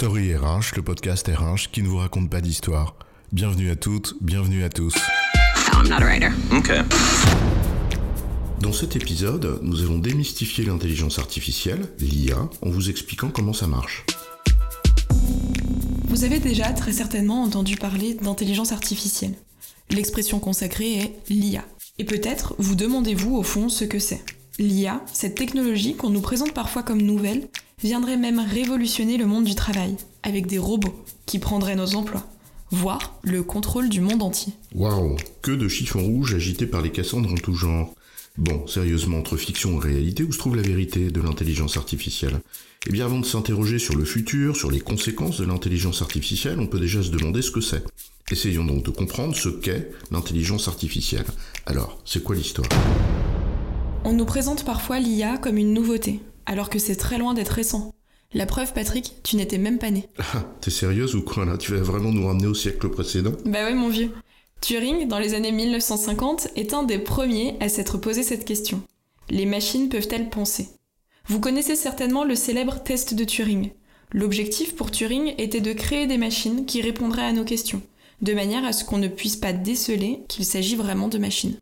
[0.00, 2.96] Story RH, le podcast RH qui ne vous raconte pas d'histoire.
[3.32, 4.94] Bienvenue à toutes, bienvenue à tous.
[5.74, 6.30] I'm not a writer.
[6.50, 6.80] Okay.
[8.62, 14.06] Dans cet épisode, nous allons démystifier l'intelligence artificielle, l'IA, en vous expliquant comment ça marche.
[16.08, 19.34] Vous avez déjà très certainement entendu parler d'intelligence artificielle.
[19.90, 21.66] L'expression consacrée est l'IA.
[21.98, 24.24] Et peut-être vous demandez-vous au fond ce que c'est.
[24.58, 27.50] L'IA, cette technologie qu'on nous présente parfois comme nouvelle,
[27.82, 32.26] viendrait même révolutionner le monde du travail, avec des robots qui prendraient nos emplois,
[32.70, 34.52] voire le contrôle du monde entier.
[34.74, 37.94] Waouh Que de chiffons rouges agités par les Cassandres en tout genre.
[38.38, 42.40] Bon, sérieusement, entre fiction et réalité, où se trouve la vérité de l'intelligence artificielle?
[42.86, 46.66] Eh bien, avant de s'interroger sur le futur, sur les conséquences de l'intelligence artificielle, on
[46.66, 47.84] peut déjà se demander ce que c'est.
[48.30, 51.26] Essayons donc de comprendre ce qu'est l'intelligence artificielle.
[51.66, 52.68] Alors, c'est quoi l'histoire?
[54.04, 57.94] On nous présente parfois l'IA comme une nouveauté, alors que c'est très loin d'être récent.
[58.34, 60.08] La preuve, Patrick, tu n'étais même pas né.
[60.34, 61.56] Ah, t'es sérieuse ou quoi là?
[61.56, 63.32] Tu vas vraiment nous ramener au siècle précédent?
[63.44, 64.10] Bah ouais, mon vieux.
[64.60, 68.82] Turing, dans les années 1950, est un des premiers à s'être posé cette question.
[69.28, 70.70] Les machines peuvent-elles penser?
[71.28, 73.70] Vous connaissez certainement le célèbre test de Turing.
[74.12, 77.80] L'objectif pour Turing était de créer des machines qui répondraient à nos questions,
[78.22, 81.56] de manière à ce qu'on ne puisse pas déceler qu'il s'agit vraiment de machines.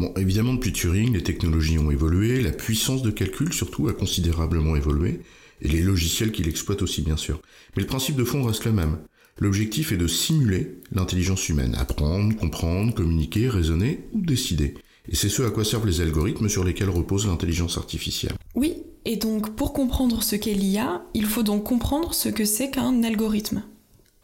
[0.00, 4.74] Bon, évidemment, depuis Turing, les technologies ont évolué, la puissance de calcul surtout a considérablement
[4.74, 5.20] évolué,
[5.60, 7.42] et les logiciels qui l'exploitent aussi bien sûr.
[7.76, 8.96] Mais le principe de fond reste le même.
[9.38, 14.72] L'objectif est de simuler l'intelligence humaine, apprendre, comprendre, communiquer, raisonner ou décider.
[15.06, 18.36] Et c'est ce à quoi servent les algorithmes sur lesquels repose l'intelligence artificielle.
[18.54, 22.70] Oui, et donc pour comprendre ce qu'est l'IA, il faut donc comprendre ce que c'est
[22.70, 23.64] qu'un algorithme.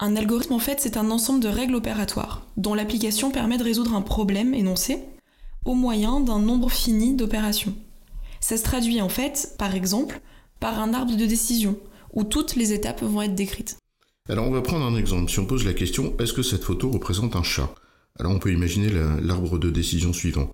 [0.01, 3.95] Un algorithme en fait c'est un ensemble de règles opératoires, dont l'application permet de résoudre
[3.95, 5.01] un problème énoncé
[5.67, 7.75] au moyen d'un nombre fini d'opérations.
[8.41, 10.21] Ça se traduit en fait, par exemple,
[10.61, 11.77] par un arbre de décision,
[12.13, 13.77] où toutes les étapes vont être décrites.
[14.29, 15.31] Alors on va prendre un exemple.
[15.31, 17.75] Si on pose la question est-ce que cette photo représente un chat?
[18.19, 20.51] Alors on peut imaginer la- l'arbre de décision suivant.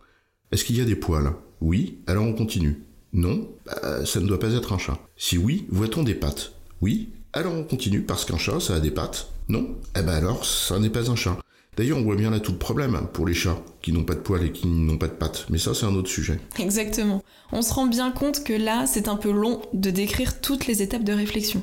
[0.50, 1.32] Est-ce qu'il y a des poils?
[1.60, 2.82] Oui, alors on continue.
[3.12, 4.98] Non, Bah, ça ne doit pas être un chat.
[5.16, 6.52] Si oui, voit-on des pattes?
[6.80, 9.28] Oui, alors on continue parce qu'un chat ça a des pattes?
[9.48, 11.38] Non Eh ben alors ça n'est pas un chat.
[11.76, 14.20] D'ailleurs on voit bien là tout le problème pour les chats qui n'ont pas de
[14.20, 15.46] poils et qui n'ont pas de pattes.
[15.48, 16.38] Mais ça c'est un autre sujet.
[16.58, 17.22] Exactement.
[17.50, 20.82] On se rend bien compte que là, c'est un peu long de décrire toutes les
[20.82, 21.62] étapes de réflexion.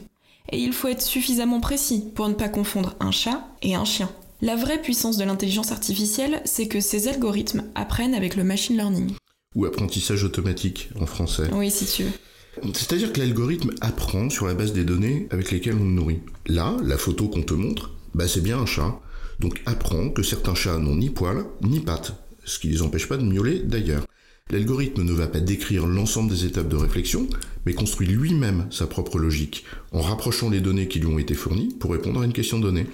[0.51, 4.09] Et il faut être suffisamment précis pour ne pas confondre un chat et un chien.
[4.41, 9.11] La vraie puissance de l'intelligence artificielle, c'est que ces algorithmes apprennent avec le machine learning.
[9.55, 11.49] Ou apprentissage automatique en français.
[11.53, 12.71] Oui, si tu veux.
[12.73, 16.21] C'est-à-dire que l'algorithme apprend sur la base des données avec lesquelles on le nourrit.
[16.47, 18.99] Là, la photo qu'on te montre, bah c'est bien un chat.
[19.39, 22.13] Donc apprend que certains chats n'ont ni poils ni pattes,
[22.45, 24.05] ce qui les empêche pas de miauler d'ailleurs.
[24.51, 27.27] L'algorithme ne va pas décrire l'ensemble des étapes de réflexion,
[27.65, 31.75] mais construit lui-même sa propre logique, en rapprochant les données qui lui ont été fournies
[31.79, 32.87] pour répondre à une question donnée.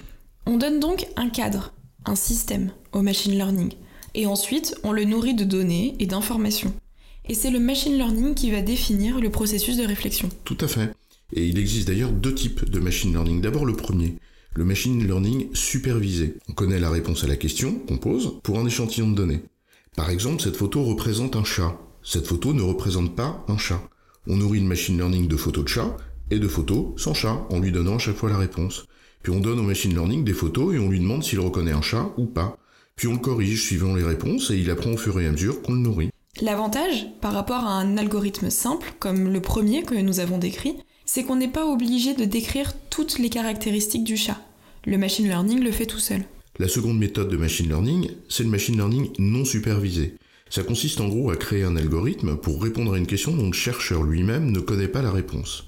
[0.44, 1.72] On donne donc un cadre,
[2.04, 3.72] un système au machine learning.
[4.14, 6.74] Et ensuite, on le nourrit de données et d'informations.
[7.28, 10.28] Et c'est le machine learning qui va définir le processus de réflexion.
[10.44, 10.90] Tout à fait.
[11.32, 13.40] Et il existe d'ailleurs deux types de machine learning.
[13.40, 14.16] D'abord le premier,
[14.56, 16.38] le machine learning supervisé.
[16.48, 19.42] On connaît la réponse à la question qu'on pose pour un échantillon de données.
[19.96, 21.78] Par exemple, cette photo représente un chat.
[22.02, 23.82] Cette photo ne représente pas un chat.
[24.26, 25.96] On nourrit une machine learning de photos de chat
[26.30, 28.86] et de photos sans chat en lui donnant à chaque fois la réponse.
[29.22, 31.82] Puis on donne au machine learning des photos et on lui demande s'il reconnaît un
[31.82, 32.56] chat ou pas.
[32.94, 35.60] Puis on le corrige suivant les réponses et il apprend au fur et à mesure
[35.60, 36.10] qu'on le nourrit.
[36.40, 41.24] L'avantage, par rapport à un algorithme simple, comme le premier que nous avons décrit, c'est
[41.24, 44.40] qu'on n'est pas obligé de décrire toutes les caractéristiques du chat.
[44.86, 46.24] Le machine learning le fait tout seul.
[46.58, 50.14] La seconde méthode de machine learning, c'est le machine learning non supervisé.
[50.48, 53.52] Ça consiste en gros à créer un algorithme pour répondre à une question dont le
[53.52, 55.64] chercheur lui-même ne connaît pas la réponse.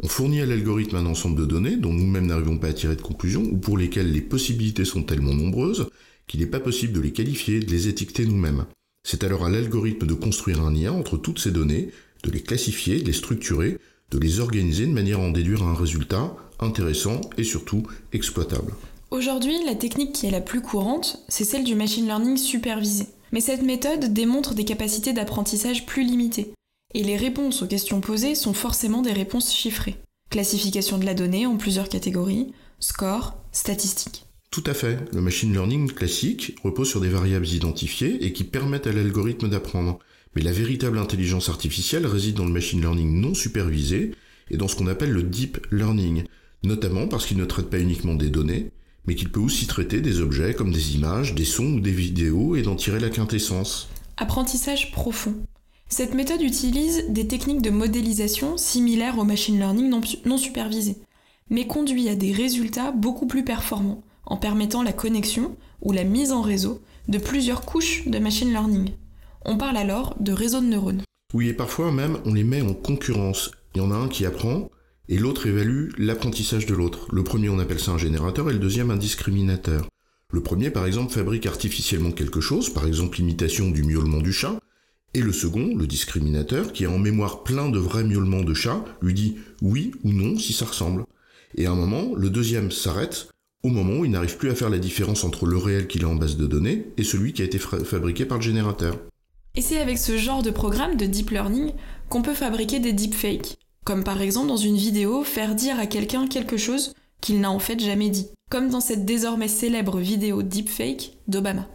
[0.00, 3.02] On fournit à l'algorithme un ensemble de données dont nous-mêmes n'arrivons pas à tirer de
[3.02, 5.88] conclusion ou pour lesquelles les possibilités sont tellement nombreuses
[6.28, 8.66] qu'il n'est pas possible de les qualifier, de les étiqueter nous-mêmes.
[9.02, 11.90] C'est alors à l'algorithme de construire un lien entre toutes ces données,
[12.22, 13.78] de les classifier, de les structurer,
[14.12, 18.72] de les organiser de manière à en déduire un résultat intéressant et surtout exploitable.
[19.10, 23.06] Aujourd'hui, la technique qui est la plus courante, c'est celle du machine learning supervisé.
[23.32, 26.52] Mais cette méthode démontre des capacités d'apprentissage plus limitées.
[26.94, 29.96] Et les réponses aux questions posées sont forcément des réponses chiffrées.
[30.30, 34.26] Classification de la donnée en plusieurs catégories, score, statistiques.
[34.50, 34.98] Tout à fait.
[35.12, 39.98] Le machine learning classique repose sur des variables identifiées et qui permettent à l'algorithme d'apprendre.
[40.36, 44.12] Mais la véritable intelligence artificielle réside dans le machine learning non supervisé
[44.50, 46.24] et dans ce qu'on appelle le deep learning,
[46.66, 48.70] notamment parce qu'il ne traite pas uniquement des données,
[49.06, 52.56] mais qu'il peut aussi traiter des objets comme des images, des sons ou des vidéos
[52.56, 53.88] et d'en tirer la quintessence.
[54.16, 55.34] Apprentissage profond.
[55.88, 60.96] Cette méthode utilise des techniques de modélisation similaires au machine learning non, non supervisé.
[61.50, 66.32] mais conduit à des résultats beaucoup plus performants, en permettant la connexion ou la mise
[66.32, 68.92] en réseau de plusieurs couches de machine learning.
[69.44, 71.02] On parle alors de réseau de neurones.
[71.34, 73.50] Oui, et parfois même on les met en concurrence.
[73.74, 74.70] Il y en a un qui apprend
[75.08, 77.08] et l'autre évalue l'apprentissage de l'autre.
[77.12, 79.86] Le premier on appelle ça un générateur et le deuxième un discriminateur.
[80.32, 84.58] Le premier par exemple fabrique artificiellement quelque chose, par exemple l'imitation du miaulement du chat,
[85.14, 88.84] et le second, le discriminateur, qui a en mémoire plein de vrais miaulements de chat,
[89.00, 91.04] lui dit oui ou non si ça ressemble.
[91.56, 93.28] Et à un moment, le deuxième s'arrête
[93.62, 96.08] au moment où il n'arrive plus à faire la différence entre le réel qu'il a
[96.08, 98.98] en base de données et celui qui a été fabriqué par le générateur.
[99.54, 101.72] Et c'est avec ce genre de programme de deep learning
[102.08, 106.26] qu'on peut fabriquer des deepfakes, comme par exemple dans une vidéo faire dire à quelqu'un
[106.26, 111.12] quelque chose qu'il n'a en fait jamais dit, comme dans cette désormais célèbre vidéo deepfake
[111.28, 111.68] d'Obama.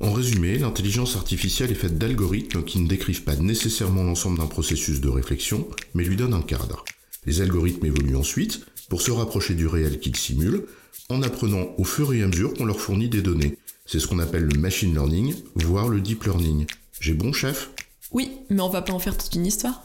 [0.00, 5.00] En résumé, l'intelligence artificielle est faite d'algorithmes qui ne décrivent pas nécessairement l'ensemble d'un processus
[5.00, 6.84] de réflexion, mais lui donnent un cadre.
[7.26, 10.66] Les algorithmes évoluent ensuite pour se rapprocher du réel qu'ils simulent,
[11.08, 13.56] en apprenant au fur et à mesure qu'on leur fournit des données.
[13.86, 16.66] C'est ce qu'on appelle le machine learning, voire le deep learning.
[17.00, 17.70] J'ai bon chef?
[18.10, 19.84] Oui, mais on va pas en faire toute une histoire.